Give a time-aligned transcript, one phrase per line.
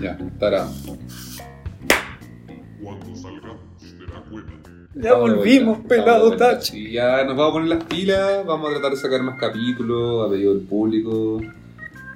[0.00, 0.66] Ya, estará.
[2.82, 4.48] Cuando salgamos de la cueva.
[4.94, 6.78] Ya volvimos, pelado Tachi.
[6.78, 10.26] Y ya nos vamos a poner las pilas, vamos a tratar de sacar más capítulos
[10.26, 11.40] a pedido del público,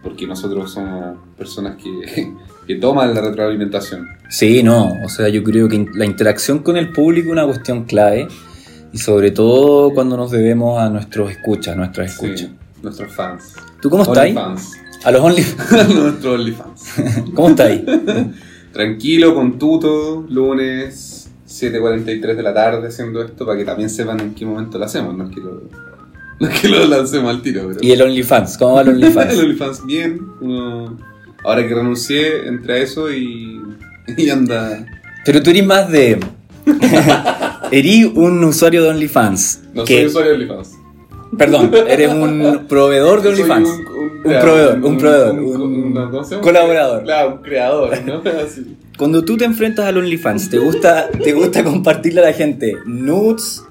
[0.02, 2.32] porque nosotros somos personas que,
[2.66, 4.08] que toman la retroalimentación.
[4.28, 7.84] Sí, no, o sea, yo creo que la interacción con el público es una cuestión
[7.84, 8.26] clave
[8.92, 12.48] y sobre todo cuando nos debemos a nuestros escuchas, nuestras escuchas.
[12.48, 13.54] Sí, nuestros fans.
[13.80, 14.18] ¿Tú cómo estás?
[14.18, 14.72] OnlyFans.
[15.04, 15.42] A los Only...
[15.94, 16.82] nuestros OnlyFans.
[17.34, 17.80] ¿Cómo estás?
[18.72, 24.34] Tranquilo, con tuto, lunes 7.43 de la tarde haciendo esto para que también sepan en
[24.34, 25.62] qué momento lo hacemos, no es que lo,
[26.40, 27.68] no es que lo lancemos al tiro.
[27.68, 27.78] Pero...
[27.80, 28.58] ¿Y el OnlyFans?
[28.58, 29.38] ¿Cómo va el el OnlyFans?
[29.38, 30.98] OnlyFans bien, uno-
[31.44, 33.60] ahora que renuncié, entré a eso y,
[34.16, 34.84] y anda...
[35.24, 36.18] Pero tú eres más de...
[37.70, 39.60] eres un usuario de OnlyFans.
[39.74, 40.70] No que- soy usuario de OnlyFans.
[41.36, 43.68] Perdón, eres un proveedor de OnlyFans.
[43.68, 47.02] un, Un proveedor, un proveedor, un colaborador.
[47.04, 48.22] Claro, un creador, ¿no?
[48.44, 48.76] Así.
[48.96, 53.62] Cuando tú te enfrentas al OnlyFans, ¿te gusta, ¿te gusta compartirle a la gente nudes,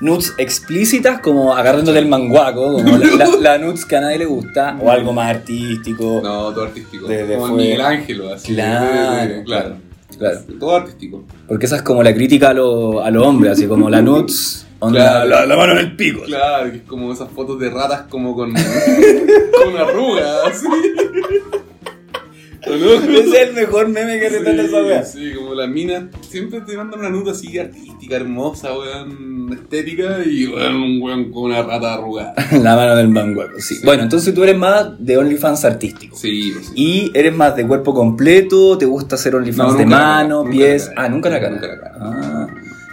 [0.00, 4.26] nudes explícitas como agarrándole el manguaco, como la, la, la nudes que a nadie le
[4.26, 6.20] gusta, o algo más artístico?
[6.22, 7.08] No, todo artístico.
[7.38, 7.56] Como.
[7.56, 8.54] Miguel Ángel, así.
[8.54, 9.76] Claro, claro.
[10.16, 10.40] claro.
[10.60, 11.24] Todo artístico.
[11.48, 14.98] Porque esa es como la crítica a los a hombres, así como la nudes, onda,
[15.00, 15.28] Claro.
[15.28, 16.22] la, la mano en el pico.
[16.24, 18.52] Claro, que es como esas fotos de ratas como con,
[19.64, 20.66] con arrugas, así.
[22.60, 25.02] Es el mejor meme que retrata esa wea.
[25.04, 30.46] Sí, como las minas siempre te mandan una nota así artística, hermosa, weón, estética, y
[30.48, 32.34] weón, un weón con una rata arrugada.
[32.60, 33.76] La mano del manguaco, sí.
[33.76, 33.80] Sí.
[33.86, 36.16] Bueno, entonces tú eres más de OnlyFans artístico.
[36.16, 36.72] Sí, pues sí.
[36.76, 40.90] Y eres más de cuerpo completo, te gusta hacer OnlyFans No, de mano, pies.
[40.96, 41.52] ah, nunca la cara.
[41.54, 41.94] Nunca la cara.
[42.00, 42.27] Ah.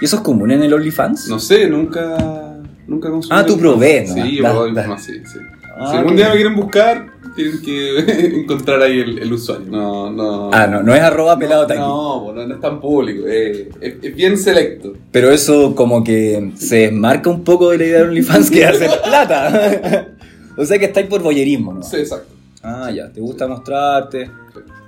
[0.01, 1.27] ¿Y eso es común en el OnlyFans?
[1.29, 2.57] No sé, nunca,
[2.87, 3.35] nunca consumí.
[3.39, 4.23] Ah, tú provees, ¿no?
[4.25, 5.39] Sí, yo Da- probé más, sí, sí.
[5.77, 7.99] Ah, si algún día me quieren buscar, tienen que
[8.41, 9.65] encontrar ahí el, el usuario.
[9.69, 10.49] No, no.
[10.53, 11.67] Ah, no, no es arroba pelado.
[11.75, 14.93] No, pues no, no es tan público, eh, es, es bien selecto.
[15.11, 18.87] Pero eso como que se desmarca un poco de la idea de OnlyFans que hace
[19.03, 20.07] plata.
[20.57, 21.83] o sea que estáis por boyerismo, ¿no?
[21.83, 22.33] Sí, exacto.
[22.63, 24.29] Ah, ya, te gusta mostrarte.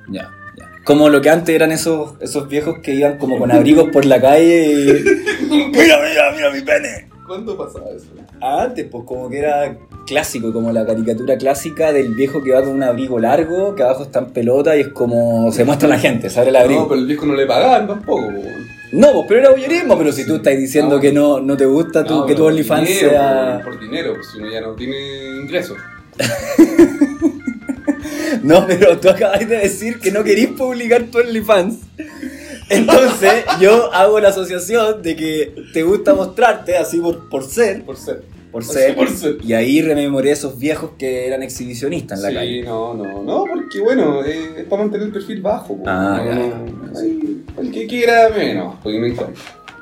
[0.09, 0.31] Ya.
[0.87, 4.21] Como lo que antes eran esos, esos viejos que iban como con abrigos por la
[4.21, 4.85] calle y...
[5.49, 7.09] ¡Mira, mira, mira mi pene!
[7.27, 8.05] ¿Cuándo pasaba eso?
[8.39, 12.69] Antes, pues como que era clásico, como la caricatura clásica del viejo que va con
[12.69, 15.99] un abrigo largo, que abajo está en pelota y es como se muestra a la
[15.99, 16.83] gente, se abre el abrigo.
[16.83, 18.25] No, pero el viejo no le pagaban tampoco.
[18.27, 18.41] po.
[18.93, 21.01] No, pues pero era boyerismo, pero si tú estás diciendo No.
[21.01, 23.59] que no, no te gusta tú, No, que tu OnlyFans sea...
[23.61, 24.95] Por, por dinero, pues, si uno ya no tiene
[25.41, 25.77] ingresos.
[28.43, 31.77] No, pero tú acabas de decir que no querís publicar tu OnlyFans.
[32.69, 37.95] Entonces yo hago la asociación de que te gusta mostrarte así por, por ser, Por
[37.95, 38.23] ser.
[38.51, 39.37] por ser, por ser.
[39.43, 42.63] y ahí rememoré esos viejos que eran exhibicionistas en la sí, calle.
[42.63, 45.79] no, no, no, porque bueno, eh, es para mantener el perfil bajo.
[45.85, 49.39] Ah, no, ya, no, ahí, el que quiera menos, porque me encanta.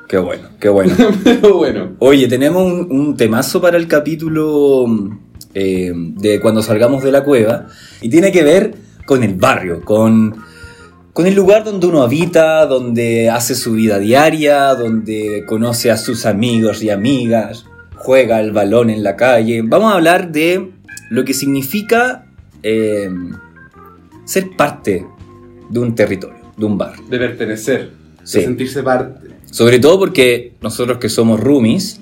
[0.08, 0.94] Qué bueno, qué bueno.
[1.24, 4.84] Pero bueno, Oye, tenemos un, un temazo para el capítulo
[5.58, 7.66] eh, de cuando salgamos de la cueva
[8.02, 8.74] y tiene que ver
[9.06, 10.36] con el barrio, con,
[11.14, 16.26] con el lugar donde uno habita, donde hace su vida diaria, donde conoce a sus
[16.26, 19.62] amigos y amigas, juega el balón en la calle.
[19.64, 20.72] Vamos a hablar de
[21.08, 22.26] lo que significa
[22.62, 23.08] eh,
[24.26, 25.06] ser parte
[25.70, 27.02] de un territorio, de un barrio.
[27.08, 27.90] de pertenecer,
[28.24, 28.40] Sí.
[28.40, 29.28] de sentirse parte.
[29.50, 31.98] Sobre todo porque nosotros que somos roomies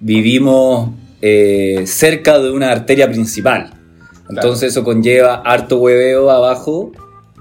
[0.00, 0.90] vivimos
[1.22, 3.70] eh, cerca de una arteria principal.
[4.30, 6.92] Entonces eso conlleva harto hueveo abajo,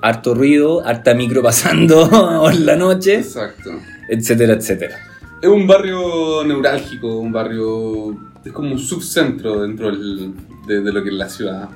[0.02, 3.72] harto ruido, harta micro pasando en la noche, Exacto.
[4.10, 4.96] etcétera, etcétera.
[5.42, 8.16] Es un barrio neurálgico, un barrio.
[8.44, 10.34] Es como un subcentro dentro del-
[10.66, 11.70] de, de lo que es la ciudad.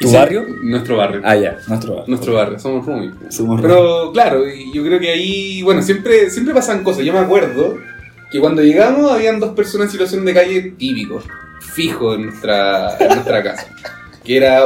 [0.00, 0.46] ¿Tu sí, barrio?
[0.62, 1.20] Nuestro barrio.
[1.24, 2.04] Ah, ya, nuestro barrio.
[2.08, 3.12] Nuestro barrio, somos roomies.
[3.30, 7.04] Somos Pero claro, yo creo que ahí, bueno, siempre, siempre pasan cosas.
[7.04, 7.76] Yo me acuerdo
[8.30, 11.24] que cuando llegamos habían dos personas en situación de calle típicos,
[11.74, 13.66] fijos en nuestra, en nuestra casa.
[14.24, 14.64] Que era,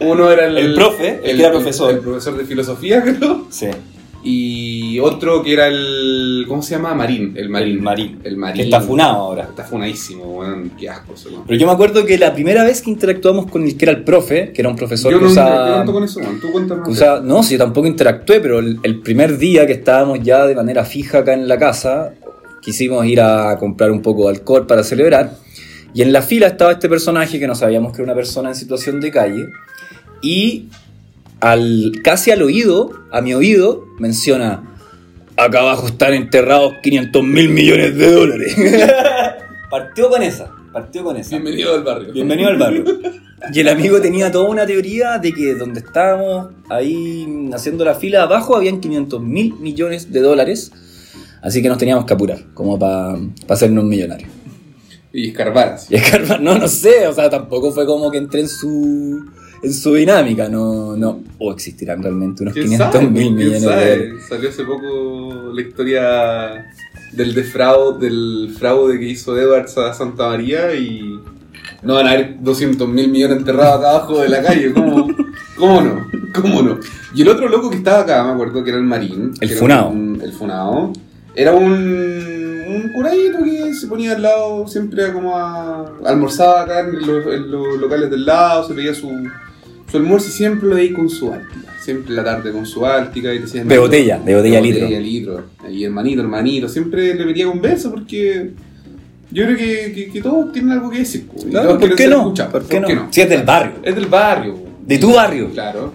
[0.00, 0.58] uno era el...
[0.58, 1.90] El profe, el que era profesor.
[1.92, 3.46] El, profesor de filosofía, creo.
[3.50, 3.68] Sí.
[4.24, 6.94] Y otro que era el, ¿cómo se llama?
[6.94, 7.72] Marín, el Marín.
[7.72, 8.20] El Marín.
[8.22, 8.56] El Marín.
[8.56, 9.44] Que está funado ahora.
[9.44, 11.42] Está funadísimo, weón, qué asco weón.
[11.44, 14.04] Pero yo me acuerdo que la primera vez que interactuamos con el que era el
[14.04, 15.84] profe, que era un profesor Yo que no usaba...
[15.84, 16.38] con eso, weón.
[16.40, 16.84] Tú cuéntame.
[16.84, 20.46] Que usaba- no, si yo tampoco interactué, pero el, el primer día que estábamos ya
[20.46, 22.12] de manera fija acá en la casa,
[22.62, 25.36] quisimos ir a comprar un poco de alcohol para celebrar.
[25.94, 28.54] Y en la fila estaba este personaje que no sabíamos que era una persona en
[28.54, 29.48] situación de calle.
[30.22, 30.68] Y
[31.40, 34.62] al, casi al oído, a mi oído, menciona:
[35.36, 38.56] Acá abajo están enterrados 500 mil millones de dólares.
[39.70, 41.30] partió con esa, partió con esa.
[41.30, 42.12] Bienvenido al barrio.
[42.12, 42.84] Bienvenido al barrio.
[43.52, 48.22] Y el amigo tenía toda una teoría de que donde estábamos ahí haciendo la fila
[48.22, 50.70] abajo habían 500 mil millones de dólares.
[51.42, 53.16] Así que nos teníamos que apurar, como para
[53.48, 54.30] hacernos millonarios.
[55.12, 55.76] Y escarbar.
[55.90, 59.24] Y escarbar, no, no sé, o sea, tampoco fue como que entré en su,
[59.62, 61.20] en su dinámica, no, no.
[61.38, 63.06] O existirán realmente unos ¿Quién 500 sabe?
[63.08, 63.90] mil ¿Quién millones de sabe?
[63.96, 64.22] dólares.
[64.28, 66.64] Salió hace poco la historia
[67.12, 71.20] del defraude, del fraude que hizo Edwards a Santa María y
[71.82, 74.72] no van a haber 200 mil millones enterrados acá abajo de la calle.
[74.72, 75.08] ¿Cómo,
[75.58, 76.06] cómo no?
[76.40, 76.78] ¿Cómo no?
[77.14, 79.32] Y el otro loco que estaba acá, me acuerdo que era el Marín.
[79.40, 79.90] El funao.
[79.90, 80.92] un- el Funao.
[81.34, 85.90] Era un, un curadito que se ponía al lado siempre como a...
[86.04, 89.10] Almorzaba acá en los, en los locales del lado, se veía su,
[89.90, 91.74] su almuerzo y siempre lo veía con su áltica.
[91.80, 93.64] Siempre la tarde con su áltica y decía...
[93.64, 94.82] De botella, de botella litro.
[94.82, 95.44] botella litro.
[95.70, 96.68] Y hermanito, hermanito.
[96.68, 98.50] Siempre le metía con beso porque...
[99.30, 101.26] Yo creo que, que, que todos tienen algo que decir.
[101.50, 102.18] Claro, ¿por qué no?
[102.18, 102.52] escuchados.
[102.52, 103.08] ¿Por qué no?
[103.10, 103.76] Si es del barrio.
[103.82, 104.58] Es del barrio.
[104.86, 105.50] De tu barrio.
[105.50, 105.94] Claro.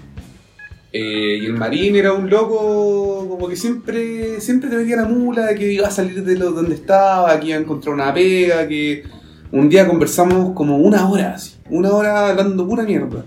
[0.93, 5.53] Eh, y el Marín era un loco como que siempre siempre te metía la mula,
[5.53, 9.03] que iba a salir de lo, donde estaba, que iba a encontrar una pega, que
[9.51, 13.25] un día conversamos como una hora, así, una hora hablando pura mierda.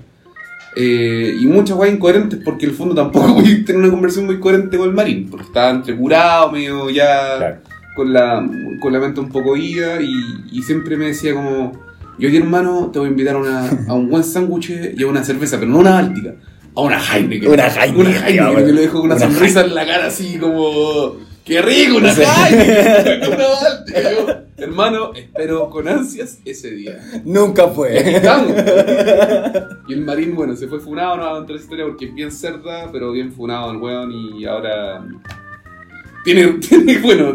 [0.76, 4.26] Eh, y muchas weas incoherentes porque en el fondo tampoco voy a tener una conversación
[4.26, 7.56] muy coherente con el Marín, porque estaba entre curado, medio ya Claro.
[7.96, 8.48] con, la,
[8.80, 10.10] con la mente un poco ida y,
[10.52, 11.72] y siempre me decía como,
[12.18, 15.24] yo hermano te voy a invitar a, una, a un buen sándwich y a una
[15.24, 16.34] cerveza, pero no una báltica,
[16.74, 17.50] a una Heineken.
[17.50, 20.38] Una Heineken, Una Heineken, que lo dejo con una, Una sonrisa en la cara así
[20.38, 22.12] como, ¡qué rico, una.
[22.12, 23.32] Heineken!
[23.32, 26.98] una hermano, espero con ansias ese día.
[27.24, 28.16] Nunca Y fue.
[28.16, 28.52] estamos.
[29.88, 32.30] Y el marín, bueno, se fue funado, no va a la historia porque es bien
[32.30, 35.04] cerda, pero bien funado el weón y ahora.
[36.22, 37.34] Tiene, tiene bueno,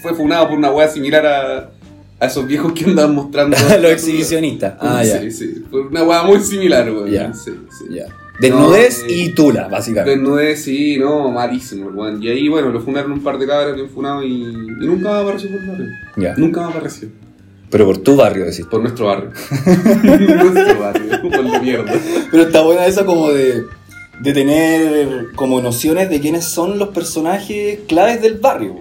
[0.00, 1.70] fue funado por una weá similar a,
[2.18, 3.56] a esos viejos que andaban mostrando.
[3.80, 4.74] Los exhibicionistas.
[4.80, 5.20] Ah, ya.
[5.20, 7.10] Sí, sí, fue una weá muy similar, weón.
[7.10, 7.32] Ya.
[7.32, 7.94] Sí, sí.
[7.94, 8.06] ya.
[8.38, 10.18] Desnudez No, eh, y tula, básicamente.
[10.18, 12.22] Desnudez, sí, no, malísimo, weón.
[12.22, 15.22] Y ahí, bueno, lo funaron un par de cabras bien funados y, y nunca más
[15.22, 15.86] apareció por el barrio.
[16.16, 16.34] Ya.
[16.36, 17.08] Nunca más apareció.
[17.70, 18.66] Pero por tu barrio, decís.
[18.66, 19.30] Por nuestro barrio.
[20.02, 21.92] nuestro barrio, por la mierda.
[22.30, 23.64] Pero está buena eso como de,
[24.20, 28.76] de tener como nociones de quiénes son los personajes claves del barrio.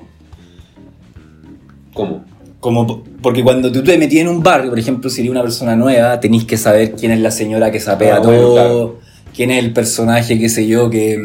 [1.94, 2.26] ¿Cómo?
[2.66, 5.44] Como, po- porque cuando tú te metías en un barrio, por ejemplo, si eres una
[5.44, 9.00] persona nueva, tenés que saber quién es la señora que sapea Ah, bueno, todo, claro.
[9.36, 11.22] quién es el personaje, qué sé yo, que,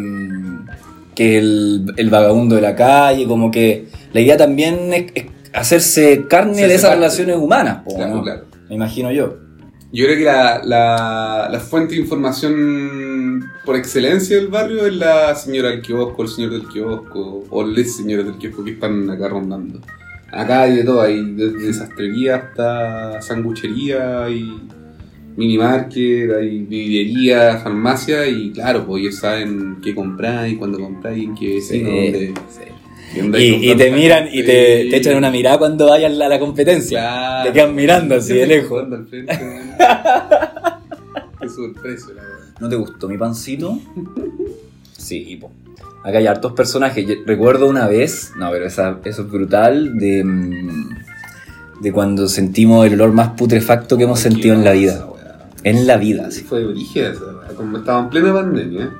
[1.14, 6.26] que el, el vagabundo de la calle, como que la idea también es, es hacerse
[6.28, 7.00] carne Hacerse de esas parte.
[7.00, 8.22] relaciones humanas, po, Claro, ¿no?
[8.22, 8.44] claro.
[8.68, 9.36] me imagino yo.
[9.92, 15.34] Yo creo que la, la, la fuente de información por excelencia del barrio es la
[15.34, 19.26] señora del kiosco, el señor del kiosco, o les señores del kiosco que están acá
[19.28, 19.80] rondando.
[20.32, 24.48] Acá hay de todo, hay desde sastrería hasta sanguchería, y
[25.36, 31.16] mini market, hay vidriería, farmacia, y claro, pues ellos saben qué comprar y cuándo comprar
[31.18, 32.34] y en qué vecino, dónde-
[33.12, 34.90] y dónde hay Y, y te miran y te, Sí.
[34.90, 37.00] te echan una mirada cuando vayas a la competencia.
[37.00, 37.48] Claro.
[37.48, 38.84] Te quedan mirando así de lejos.
[38.92, 39.36] al frente.
[41.40, 42.36] Qué sorpresa, la verdad.
[42.60, 43.78] ¿No te gustó mi pancito?
[45.00, 45.50] Sí, po.
[46.04, 47.06] Acá hay hartos personajes.
[47.06, 50.88] Yo recuerdo una vez, no, pero esa- eso es brutal, de, mm,
[51.82, 55.06] de cuando sentimos el olor más putrefacto que hemos sentido en la vida.
[55.62, 56.42] En la vida, sí.
[56.42, 57.48] Fue esa weá.
[57.54, 58.90] Como estaba en plena pandemia,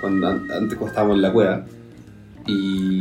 [0.00, 1.64] cuando an- antes cuando estábamos en la cueva.
[2.46, 3.00] Y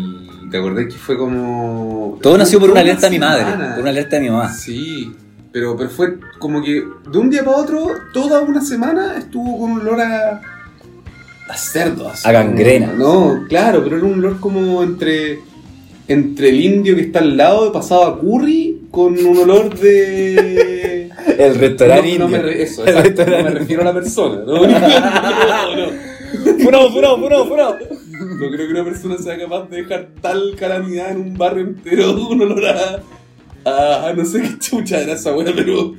[0.49, 2.17] te acordás que fue como.
[2.21, 4.51] Todo nació por una alerta de mi madre, por una alerta de mi mamá.
[4.51, 5.13] Sí,
[5.51, 9.71] pero, pero fue como que de un día para otro, toda una semana estuvo con
[9.73, 10.41] un olor a.
[11.47, 12.09] a cerdo.
[12.09, 12.91] así A gangrena.
[12.91, 15.39] como- No, claro, pero era un olor como entre.
[16.07, 21.09] entre el indio que está al lado, pasado a curry, con un olor de.
[21.37, 22.49] El restaurante no, no indio.
[22.49, 24.35] eso, El exacto, no me restaurante refiero a la persona.
[24.45, 24.79] No, no,
[25.75, 26.63] no, no.
[26.63, 27.77] Furado, furado, furado, furado.
[28.11, 32.15] No creo que una persona sea capaz de dejar tal calamidad en un barrio entero
[32.27, 33.01] con olor a,
[33.69, 35.93] a, a no sé qué chucha era esa weá, pero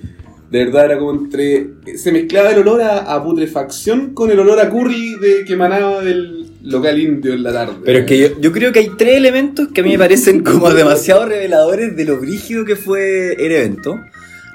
[0.50, 1.66] de verdad era como entre.
[1.96, 6.02] Se mezclaba el olor a, a putrefacción con el olor a curry de, que emanaba
[6.02, 7.74] del local indio en la tarde.
[7.84, 10.42] Pero es que yo, yo creo que hay tres elementos que a mí me parecen
[10.42, 13.96] como demasiado reveladores de lo brígido que fue el evento.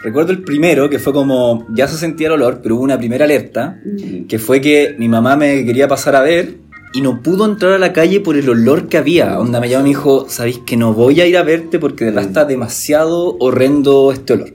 [0.03, 3.25] Recuerdo el primero, que fue como, ya se sentía el olor, pero hubo una primera
[3.25, 4.25] alerta, Mm.
[4.27, 6.55] que fue que mi mamá me quería pasar a ver
[6.93, 9.39] y no pudo entrar a la calle por el olor que había.
[9.39, 12.05] Onda me llamó y me dijo, sabéis que no voy a ir a verte porque
[12.05, 14.49] de verdad está demasiado horrendo este olor.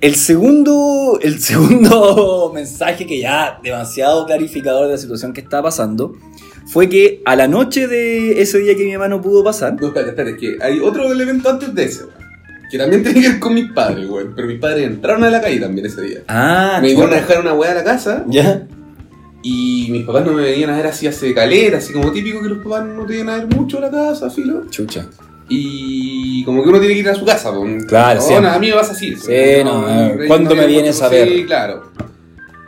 [0.00, 6.12] El segundo, el segundo mensaje que ya demasiado clarificador de la situación que estaba pasando
[6.66, 9.88] fue que a la noche de ese día que mi mamá no pudo pasar, No,
[9.88, 12.14] espérate, espérate, es que hay otro elemento antes de ese, weón.
[12.70, 14.32] que también tenía que ver con mis padres, weón.
[14.36, 16.20] Pero mis padres entraron a la calle también ese día.
[16.28, 18.66] Ah, me iban a dejar una weá a la casa ¿Ya?
[19.42, 22.48] y mis papás no me venían a ver así hace calera, así como típico que
[22.50, 24.64] los papás no te vienen a ver mucho a la casa, filo.
[24.68, 25.06] Chucha.
[25.48, 27.52] Y como que uno tiene que ir a su casa.
[27.86, 29.16] Claro, no, no, a mí me pasa así.
[29.16, 31.28] Sí, no, eh, ¿cuándo me vienes a ver?
[31.28, 31.90] Sí, claro.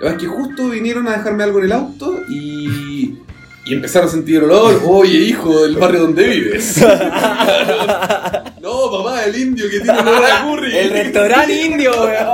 [0.00, 3.18] Lo es que justo vinieron a dejarme algo en el auto y,
[3.66, 4.80] y empezaron a sentir el olor.
[4.86, 6.78] Oye, hijo, del barrio donde vives.
[8.62, 10.76] no, papá, el indio que tiene olor a curry.
[10.76, 12.28] El restaurante indio, weón.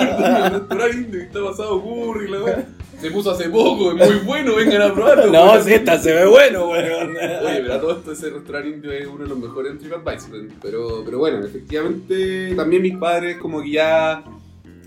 [0.00, 2.66] el restaurante indio que está pasado curry, la wea.
[3.00, 5.26] Se puso hace poco, es muy bueno, vengan a probarlo.
[5.32, 7.16] No, sí, esta se ve bueno, weón.
[7.46, 10.30] Oye, pero a todo esto ese restaurante indio es uno de los mejores en TripAdvisor.
[10.60, 14.22] Pero, pero bueno, efectivamente también mis padres como que ya,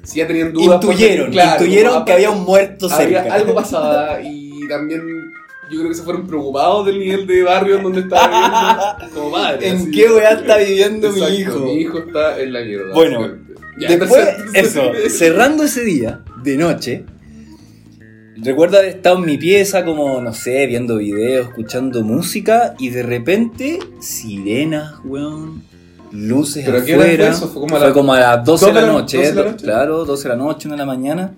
[0.03, 0.83] si ya tenían dudas.
[0.83, 3.33] Intuyeron, porque, claro, intuyeron que había un muerto había- cerca.
[3.33, 5.01] algo pasaba y también
[5.71, 8.27] yo creo que se fueron preocupados del nivel de barrio en donde estaba
[8.97, 9.67] viviendo como madre.
[9.69, 9.91] ¿En así.
[9.91, 11.59] qué weá está viviendo mi Exacto, hijo?
[11.61, 12.93] Mi hijo está en la mierda.
[12.93, 13.37] Bueno.
[13.79, 17.05] Ya, Después, eso, cerrando ese día, de noche,
[18.37, 23.03] recuerdo haber estado en mi pieza como, no sé, viendo videos, escuchando música, y de
[23.03, 25.61] repente, sirenas, weón,
[26.11, 27.25] luces ¿Pero a qué hora afuera.
[27.25, 27.47] fue eso?
[27.49, 27.61] Fue
[27.93, 29.63] como a las- a las 12 de la noche, 12 de la do- noche.
[29.65, 31.33] claro, 12 de la noche, 1 de la mañana.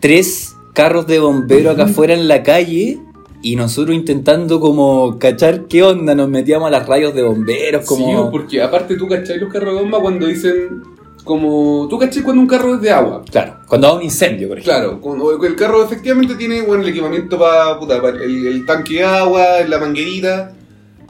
[0.00, 2.98] Tres carros de bombero acá afuera en la calle.
[3.42, 8.06] Y nosotros intentando como cachar qué onda, nos metíamos a las rayos de bomberos, como...
[8.24, 10.82] Sí, porque aparte tú cachai los carros de bomba cuando dicen
[11.24, 11.86] como...
[11.88, 13.22] Tú cachai cuando un carro es de agua.
[13.30, 14.78] Claro, cuando va un incendio, por ejemplo.
[14.78, 17.78] Claro, cuando el carro efectivamente tiene bueno, el equipamiento para
[18.22, 20.52] el, el tanque de agua, la manguerita.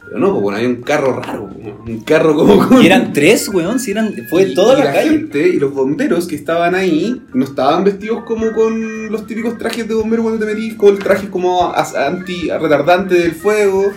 [0.07, 1.49] Pero no, pues bueno, hay un carro raro,
[1.87, 2.83] un carro como con...
[2.83, 5.09] Y eran tres, weón, si eran, fue y- toda y la, calle.
[5.11, 9.89] gente y los bomberos que estaban ahí no estaban vestidos como con los típicos trajes
[9.89, 13.91] de bombero cuando te metís, con el traje como as- anti retardante del fuego.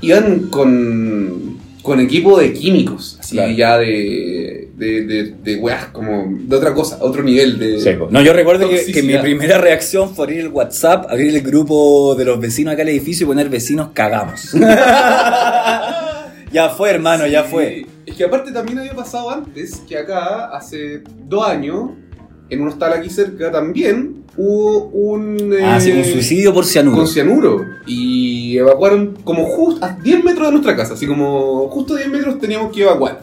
[0.00, 1.53] Iban con,
[1.84, 3.52] con equipo de químicos, así Claro.
[3.52, 8.08] ya de, de, de, de weas, como de otra cosa, otro nivel de...
[8.10, 12.14] No, yo recuerdo que, que mi primera reacción fue abrir el WhatsApp, abrir el grupo
[12.14, 14.52] de los vecinos acá al edificio y poner vecinos cagamos.
[16.52, 17.84] ya fue, hermano, ya fue.
[18.06, 21.90] Es que aparte también había pasado antes que acá, hace dos años,
[22.54, 25.54] en un hostal aquí cerca también, hubo un.
[25.62, 26.96] Ah, sí, un eh, suicidio por cianuro.
[26.96, 27.64] Con cianuro.
[27.86, 30.94] Y evacuaron como justo a 10 metros de nuestra casa.
[30.94, 33.20] Así como justo a 10 metros teníamos que evacuar.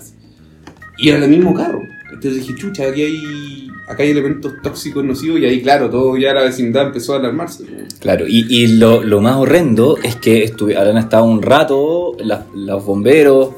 [0.97, 1.81] Y era el mismo carro.
[2.13, 3.67] Entonces dije, chucha, aquí hay.
[3.87, 5.39] Acá hay elementos tóxicos nocivos.
[5.39, 7.65] Y ahí, claro, todo ya la vecindad empezó a alarmarse.
[7.99, 12.15] Claro, y, y lo, lo más horrendo es que habrán estado un rato
[12.53, 13.55] los bomberos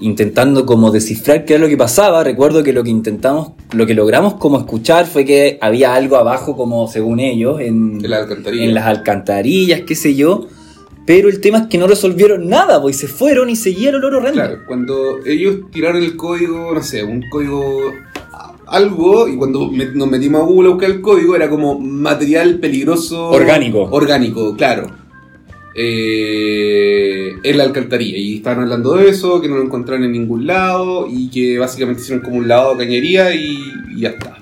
[0.00, 2.22] intentando como descifrar qué era lo que pasaba.
[2.24, 6.56] Recuerdo que lo que intentamos, lo que logramos como escuchar fue que había algo abajo
[6.56, 8.64] como según ellos en, En la alcantarilla.
[8.64, 10.46] en las alcantarillas, qué sé yo.
[11.06, 14.16] Pero el tema es que no resolvieron nada, pues se fueron y seguía el olor
[14.16, 14.40] horrendo.
[14.40, 17.92] Claro, cuando ellos tiraron el código, no sé, un código
[18.66, 22.58] algo, y cuando me- nos metimos a Google a buscar el código, era como material
[22.58, 23.28] peligroso.
[23.30, 23.88] Orgánico.
[23.90, 24.90] Orgánico, claro.
[25.74, 28.18] Eh, en la alcantarilla.
[28.18, 32.02] Y estaban hablando de eso, que no lo encontraron en ningún lado, y que básicamente
[32.02, 33.58] hicieron como un lavado de cañería y,
[33.94, 34.38] y ya está.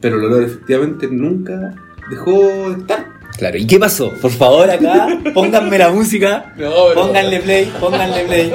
[0.00, 1.74] Pero el olor efectivamente nunca
[2.10, 3.06] dejó de estar.
[3.38, 4.10] Claro, ¿y qué pasó?
[4.20, 6.54] Por favor, acá, pónganme la música,
[6.94, 8.52] pónganle play, pónganle play.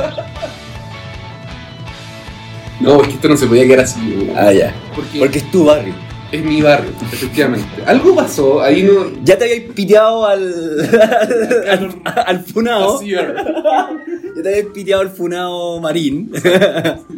[2.79, 4.31] No, es que esto no se podía quedar así.
[4.35, 4.73] Ah, ya.
[5.19, 5.93] Porque es tu barrio.
[6.31, 7.67] Es mi barrio, efectivamente.
[7.85, 9.11] Algo pasó, ahí no.
[9.23, 10.53] Ya te habías piteado al.
[11.69, 12.97] al, al funao.
[12.97, 13.43] Así era.
[14.33, 16.31] Ya te habías piteado al funao marín.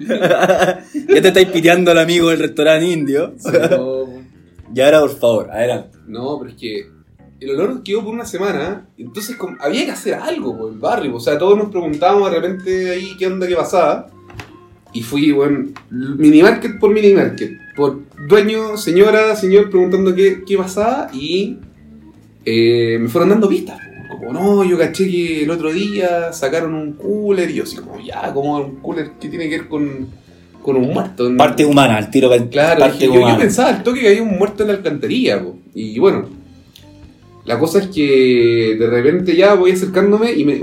[0.07, 3.35] ya te estáis piteando al amigo del restaurante indio.
[3.69, 4.05] No,
[4.73, 5.97] Y ahora, por favor, adelante.
[6.07, 6.87] no, pero es que
[7.39, 11.15] el olor quedó por una semana, entonces como- había que hacer algo por el barrio.
[11.15, 14.07] O sea, todos nos preguntábamos de repente ahí qué onda, qué pasaba.
[14.91, 21.57] Y fui, bueno, minimarket por minimarket, por dueño, señora, señor, preguntando qué, qué pasaba y
[22.45, 23.79] eh, me fueron dando pistas.
[24.09, 27.99] Como, no, yo caché que el otro día sacaron un cooler y yo así como,
[27.99, 30.07] ya, como un cooler que tiene que ver con,
[30.61, 31.35] con un muerto.
[31.35, 32.29] Parte humana, al tiro.
[32.49, 35.57] Claro, parte dije, yo, pensaba al toque que había un muerto en la alcantarilla, po.
[35.73, 36.27] y bueno,
[37.45, 40.61] la cosa es que de repente ya voy acercándome y me,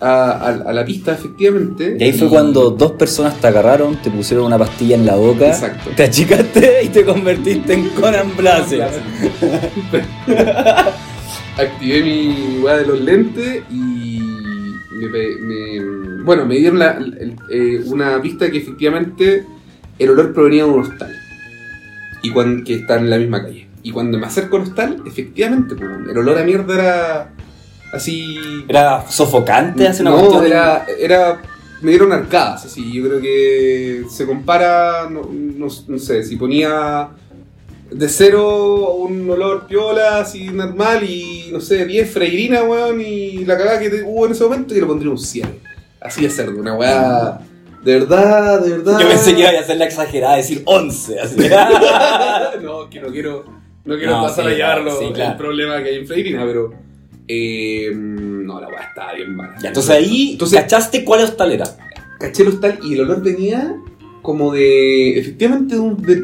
[0.00, 1.96] a, a- a la pista, efectivamente.
[1.98, 5.48] Y ahí fue cuando dos personas te agarraron, te pusieron una pastilla en la boca,
[5.48, 5.90] Exacto.
[5.96, 8.80] te achicaste y te convertiste en Conan Blase.
[11.58, 14.20] Activé mi weá de los lentes y
[15.10, 19.44] me, bueno, me dieron la- el- eh, una pista que efectivamente
[19.98, 21.12] el olor provenía de un hostal
[22.22, 23.66] y cuan- que está en la misma calle.
[23.82, 27.32] Y cuando me acerco al hostal, efectivamente, pues, el olor a mierda era
[27.92, 28.36] así
[28.68, 31.40] Era sofocante hace una no, era, era
[31.80, 32.92] me dieron arcadas, así.
[32.92, 37.10] Yo creo que se compara, no, no- no sé, si ponía
[37.90, 43.56] de cero un olor piola, así normal, y no sé, 10 freirina, weón, y la
[43.56, 45.48] cagada que hubo en ese momento, yo le pondría un 7.
[46.00, 47.40] Así de cerdo, una weá.
[47.84, 48.98] De verdad, de verdad.
[49.00, 51.20] Yo pensé que iba a hacer la exagerada, decir 11.
[51.20, 51.36] Así.
[52.62, 53.44] no, que no quiero,
[53.84, 55.30] no quiero No, pasar sí, a llevarlo sí, claro.
[55.32, 56.74] el problema que hay en freirina, pero.
[57.28, 59.54] Eh, no, la weá estaba bien mala.
[59.62, 61.64] Ya, entonces ahí Entonces- cachaste cuál hostal era.
[62.18, 63.76] caché el hostal y el olor venía
[64.22, 65.18] como de.
[65.18, 66.16] Efectivamente, de, un- de,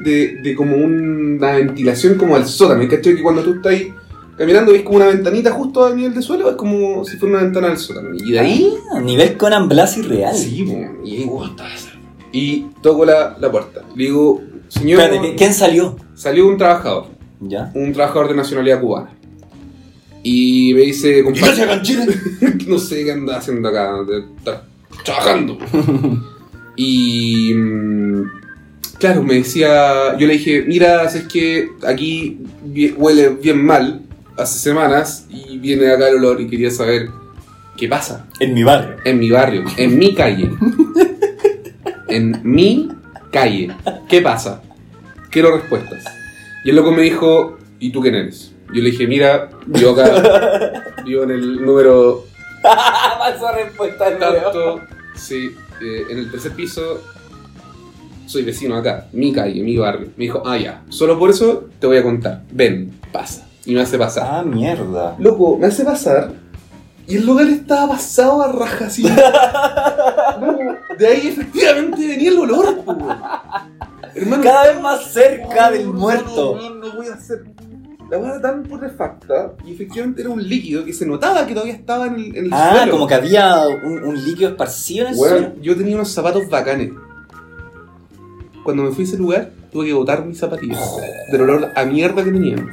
[0.42, 2.82] de- como una ventilación como al sótano.
[2.82, 3.92] ¿Y caché que cuando tú estás ahí
[4.36, 6.50] caminando ves como una ventanita justo a nivel de suelo?
[6.50, 8.08] Es como si fuera una ventana del sótano.
[8.14, 8.74] Y de ahí.
[8.94, 10.34] Ah, nivel Conan Blasi real.
[10.34, 11.90] Sí, po, y esa.
[12.32, 13.82] Y toco la, la puerta.
[13.94, 15.00] Le digo, señor.
[15.00, 15.96] Espérate, ¿qui- ¿quién salió?
[16.14, 17.06] Salió un trabajador,
[17.40, 17.70] ¿Ya?
[17.74, 19.10] un trabajador de nacionalidad cubana.
[20.26, 22.06] Y me dice, compadre, Chile?
[22.66, 23.94] no sé qué anda haciendo acá,
[24.38, 24.64] estar
[25.04, 25.58] trabajando.
[26.76, 28.22] y mm,
[28.98, 32.38] claro, me decía, yo le dije, mira, es que aquí
[32.96, 34.00] huele bien mal
[34.38, 37.10] hace semanas y viene acá el olor y quería saber
[37.76, 38.96] qué pasa En mi barrio.
[39.04, 40.50] en mi barrio, en mi calle.
[42.06, 42.90] En mi
[43.32, 43.72] calle.
[44.08, 44.62] ¿Qué pasa?
[45.30, 46.04] Quiero respuestas.
[46.64, 48.53] Y el loco me dijo, ¿y tú quién eres?
[48.68, 52.24] Yo le dije, mira, yo acá vivo en el número
[52.62, 54.80] Pasó respuesta tanto,
[55.14, 57.02] sí, eh, en el tercer piso,
[58.26, 60.08] soy vecino acá, mi calle, mi barrio.
[60.16, 62.42] Me dijo, ah, ya, solo por eso te voy a contar.
[62.50, 63.46] Ven, pasa.
[63.66, 64.26] Y me hace pasar.
[64.30, 65.14] Ah, mierda.
[65.18, 66.32] Loco, me hace pasar
[67.06, 69.02] y el lugar estaba pasado a raja así.
[70.40, 72.82] Loco, de ahí efectivamente venía el olor.
[74.14, 76.56] Hermano, Cada vez más cerca no, del no, muerto.
[76.56, 77.44] No, no, no voy a hacer.
[78.22, 82.06] La era tan putrefacta y efectivamente era un líquido que se notaba que todavía estaba
[82.06, 82.92] en el, en el Ah, suelo.
[82.92, 85.52] como que había un, un líquido esparcido en el Weón, suelo.
[85.62, 86.90] yo tenía unos zapatos bacanes.
[88.64, 90.80] Cuando me fui a ese lugar, tuve que botar mis zapatillas.
[91.30, 92.68] Del olor a mierda que tenían.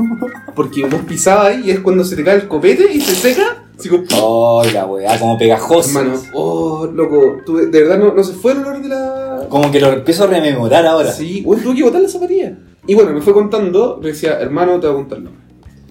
[0.56, 3.66] Porque vos pisabas ahí y es cuando se te cae el copete y se seca.
[3.78, 6.00] Así como, Oh, la weá, como pegajoso.
[6.00, 9.48] Hermano, oh, loco, tuve- de verdad no, no se fue el olor de la.
[9.50, 11.12] Como que lo empiezo a rememorar ahora.
[11.12, 12.54] Sí, bueno, tuve que botar las zapatillas.
[12.88, 15.30] Y bueno, me fue contando, me decía, hermano, te voy a contarlo.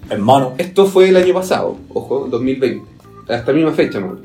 [0.09, 0.55] Hermano.
[0.57, 2.85] Esto fue el año pasado, ojo, 2020,
[3.29, 4.19] hasta la misma fecha, ¿no?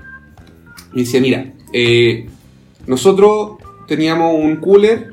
[0.92, 2.26] Me decía, mira, eh,
[2.86, 5.12] nosotros teníamos un cooler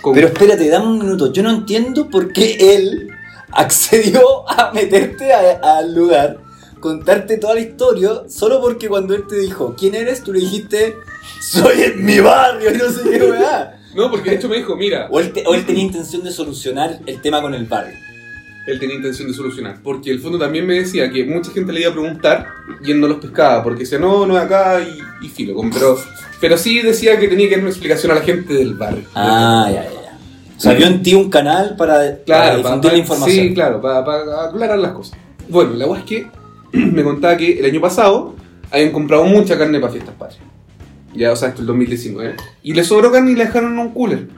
[0.00, 0.14] con.
[0.14, 1.32] Pero espérate, dame un minuto.
[1.32, 3.08] Yo no entiendo por qué él
[3.50, 6.38] accedió a meterte al lugar,
[6.78, 10.22] contarte toda la historia, solo porque cuando él te dijo, ¿quién eres?
[10.22, 10.94] Tú le dijiste,
[11.40, 13.75] soy en mi barrio y no sé qué weá.
[13.96, 16.30] No, porque de hecho me dijo, mira, O él, te- o él tenía intención de
[16.30, 17.94] solucionar el tema con el barrio.
[18.66, 19.78] él tenía intención de solucionar.
[19.82, 22.46] Porque el fondo también me decía que mucha gente le iba a preguntar
[22.84, 23.62] y él no los pescaba.
[23.62, 25.54] Porque decía, no, no es acá y, y filo.
[25.72, 25.98] Pero,
[26.40, 29.04] pero sí decía que tenía que dar una explicación a la gente del barrio.
[29.14, 30.18] Ah, ya, ya, ya.
[30.56, 33.46] O sea, vio en ti un canal para, para Claro, difundir pa- la información.
[33.48, 35.16] Sí, claro, para aclarar las cosas.
[35.48, 36.26] Bueno, la weá es que
[36.72, 38.34] me contaba que el año pasado
[38.72, 40.42] habían comprado mucha carne para fiestas patrias.
[41.16, 42.34] Ya, o sea, esto es el 2019.
[42.62, 44.28] Y le sobró carne y la dejaron en un cooler.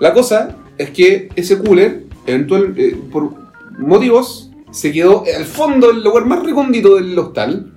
[0.00, 3.34] La cosa es que ese cooler, eventual, eh, por
[3.78, 7.72] motivos, se quedó al fondo del lugar más recóndito del hostal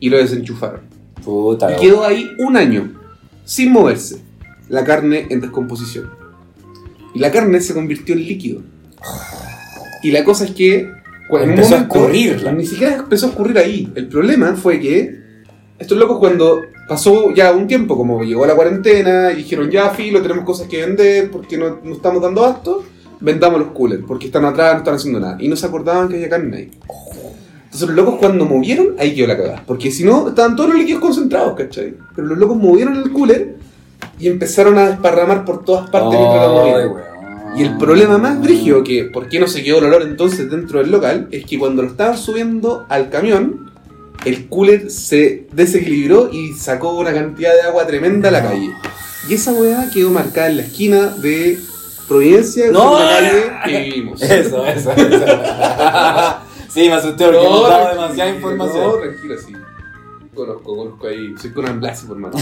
[0.00, 0.80] y lo desenchufaron.
[1.24, 2.92] Puta, Y quedó ahí un año,
[3.44, 4.18] sin moverse,
[4.68, 6.10] la carne en descomposición.
[7.14, 8.62] Y la carne se convirtió en líquido.
[10.02, 10.90] Y la cosa es que...
[11.28, 12.52] cu- en un Empezó a escurrirla.
[12.52, 13.90] Ni siquiera empezó a escurrir ahí.
[13.94, 15.20] El problema fue que
[15.78, 16.60] estos locos cuando
[16.92, 20.84] pasó ya un tiempo, como llegó la cuarentena, y dijeron ya, filo, tenemos cosas que
[20.84, 22.84] vender porque no, no estamos dando abasto,
[23.18, 25.38] vendamos los coolers, porque están atrás, no están haciendo nada.
[25.40, 26.70] Y no se acordaban que había carne ahí.
[27.64, 29.64] Entonces los locos cuando movieron, ahí quedó la cagada.
[29.66, 31.94] Porque si no, estaban todos los líquidos concentrados, ¿cachai?
[32.14, 33.56] Pero los locos movieron el cooler
[34.18, 37.08] y empezaron a desparramar por todas partes mientras.
[37.56, 40.80] Y el problema más brígido, que por qué no se quedó el olor entonces dentro
[40.80, 43.71] del local, es que cuando lo estaban subiendo al camión,
[44.24, 48.70] el cooler se desequilibró y sacó una cantidad de agua tremenda a la calle.
[49.28, 51.58] Y esa weá quedó marcada en la esquina de
[52.08, 54.22] Providencia, No, una calle no, que vivimos.
[54.22, 55.24] Eso, eso, eso.
[56.68, 59.00] sí, me asusté porque dado tranquilo, demasiada No, información.
[59.00, 59.52] tranquilo, sí.
[60.34, 61.34] Conozco, conozco ahí.
[61.40, 62.34] Soy Conan Blasi, por mano.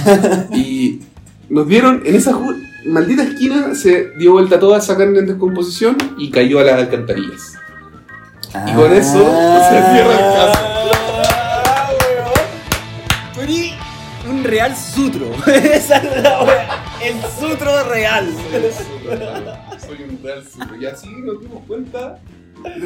[0.52, 1.00] y
[1.48, 2.38] nos dieron, en esa
[2.86, 7.54] maldita esquina, se dio vuelta toda esa carne en descomposición y cayó a las alcantarillas.
[8.66, 10.69] Y con eso se cierra el caso.
[14.50, 15.30] Real sutro.
[15.46, 16.84] Esa es la wea.
[17.02, 18.26] El sutro real.
[19.86, 20.76] Soy un real suyo.
[20.80, 22.18] Y así nos dimos cuenta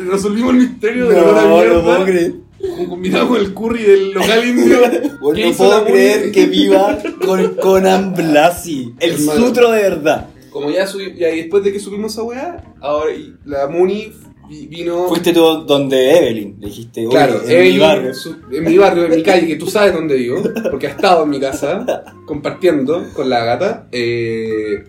[0.09, 1.83] Resolvimos el misterio de la no mierda.
[1.83, 2.33] puedo creer.
[2.61, 4.79] Con- Combinado con el curry del local indio.
[5.21, 8.95] Bueno, ¿Qué no puedo creer que viva con Conan Blasi.
[9.01, 9.41] El Hermano.
[9.47, 10.29] sutro de verdad.
[10.51, 10.85] Como ya
[11.17, 14.13] ya y después de que subimos esa weá, ahora y la Muni
[14.49, 15.09] vino.
[15.09, 16.57] Fuiste tú donde Evelyn.
[16.61, 18.15] Le dijiste, Claro, en Evelyn, mi barrio.
[18.15, 21.25] su- en mi barrio, en mi calle, que tú sabes dónde vivo, porque ha estado
[21.25, 23.89] en mi casa compartiendo con la gata.
[23.93, 24.85] eh,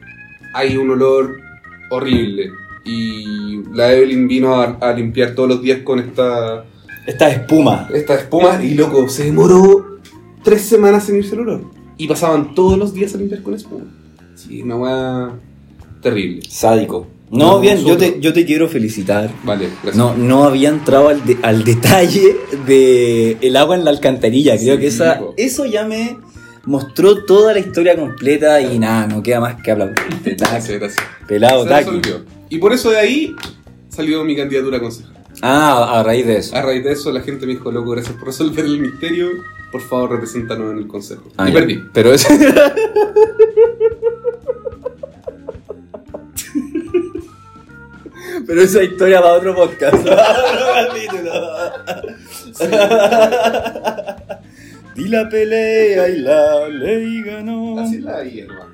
[0.53, 1.37] hay un olor
[1.89, 2.49] horrible.
[2.85, 6.65] Y la Evelyn vino a, a limpiar todos los días con esta,
[7.07, 7.89] Esta espuma.
[7.93, 9.99] esta espuma y loco, se demoró
[10.43, 11.61] tres semanas en irse el olor.
[11.97, 13.85] Y pasaban todos los días a limpiar con espuma.
[14.35, 15.31] Sí, una weá
[16.01, 16.41] terrible.
[16.47, 17.07] Sádico.
[17.31, 19.29] No, bien, yo te, yo te quiero felicitar.
[19.43, 19.95] Vale, gracias.
[19.95, 22.35] No, no había entrado al, de- al detalle
[22.67, 24.57] de el agua en la alcantarilla.
[24.57, 26.17] Creo Sí, que esa, eso ya me
[26.65, 29.93] mostró toda la historia completa y nada, no queda más que hablar.
[30.23, 31.05] Gracias, gracias.
[31.27, 31.99] Pelado, taqui.
[32.49, 33.35] Y por eso de ahí
[33.89, 35.13] salió mi candidatura a concejal.
[35.41, 36.55] Ah, a raíz de eso.
[36.55, 39.29] A raíz de eso la gente me dijo, loco, gracias por resolver el misterio,
[39.71, 41.23] por favor represéntanos en el consejo.
[41.37, 41.59] Ah, y ya.
[41.59, 41.79] perdí.
[41.93, 42.25] Pero es.
[48.45, 49.95] Pero esa historia va a otro podcast.
[54.95, 57.79] Di la pelea y la ley ganó.
[57.79, 58.71] Así la vida, hermano.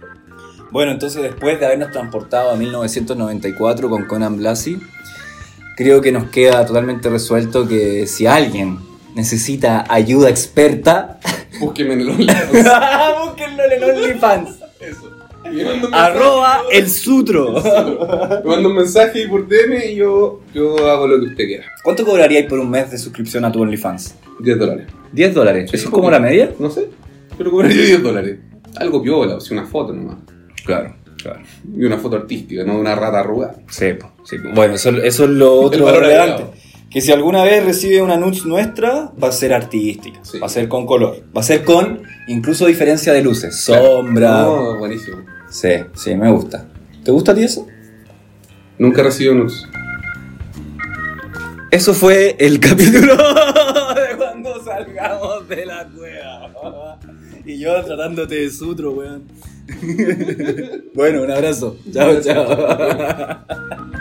[0.72, 4.80] Bueno, entonces después de habernos transportado a 1994 con Conan Blasi,
[5.76, 8.80] creo que nos queda totalmente resuelto que si alguien
[9.16, 11.20] necesita ayuda experta,
[11.60, 12.52] Búsqueme en el OnlyFans.
[13.26, 14.50] búsquenlo en el OnlyFans.
[15.92, 17.54] Arroba el sutro.
[17.54, 21.66] Me manda un mensaje por DM y yo, yo hago lo que usted quiera.
[21.84, 24.16] ¿Cuánto cobraríais por un mes de suscripción a tu OnlyFans?
[24.40, 24.88] 10 dólares.
[25.12, 25.70] 10 dólares.
[25.70, 26.52] Sí, ¿Eso es como la media?
[26.60, 26.88] No sé,
[27.38, 28.38] pero cobraría 10 dólares.
[28.78, 30.18] Algo piola, o sea, una foto nomás.
[30.66, 31.42] Claro, claro.
[31.78, 33.56] Y una foto artística, no de una rata arrugada.
[33.70, 33.88] Sí,
[34.24, 34.38] sí.
[34.54, 36.46] Bueno, eso, eso es lo otro relevante.
[36.90, 40.40] Que si alguna vez recibe una nudes nuestra, va a ser artística, Sí.
[40.40, 44.42] va a ser con color, va a ser con incluso diferencia de luces, sombra.
[44.44, 45.18] No, buenísimo.
[45.52, 46.66] Sí, sí, me gusta.
[47.04, 47.68] ¿Te gusta a ti eso?
[48.80, 49.68] Nunca recibido nudes.
[51.70, 57.00] Eso fue el capítulo de cuando salgamos de la cueva.
[57.46, 59.24] Y yo tratándote de sutro, weón.
[60.96, 61.78] bueno, un abrazo.
[61.92, 63.46] Chao, chao.